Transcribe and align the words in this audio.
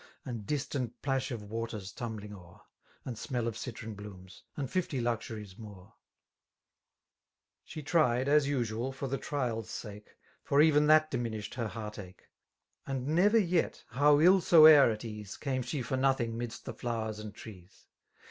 And 0.25 0.47
distant 0.47 0.99
plash 1.03 1.29
of 1.29 1.43
waters 1.43 1.93
tumUing 1.93 2.33
o'er. 2.33 2.61
And 3.05 3.15
smell 3.15 3.47
of 3.47 3.55
citron 3.55 3.93
blooms, 3.93 4.41
and 4.57 4.67
fifty 4.67 4.99
luxuries 4.99 5.59
more* 5.59 5.93
She 7.63 7.83
tried, 7.83 8.27
as 8.27 8.47
usual, 8.47 8.91
for 8.91 9.05
the 9.07 9.19
trial's 9.19 9.69
sake. 9.69 10.15
For 10.43 10.59
even 10.59 10.87
that 10.87 11.11
diminished 11.11 11.53
her 11.53 11.67
heart 11.67 11.97
a^he$ 11.97 12.15
And 12.87 13.09
never 13.09 13.37
yet, 13.37 13.83
how 13.89 14.19
ill 14.19 14.41
soe'er 14.41 14.89
at 14.89 15.05
ease. 15.05 15.37
Came 15.37 15.61
she 15.61 15.81
fbr 15.83 15.99
nothing 15.99 16.35
'midst 16.35 16.65
the 16.65 16.73
flowers 16.73 17.19
and 17.19 17.35
trees. 17.35 17.85